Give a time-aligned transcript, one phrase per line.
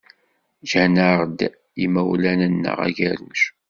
[0.63, 1.39] Ǧǧan-aɣ-d
[1.79, 3.41] yimawlan-nneɣ agerruj.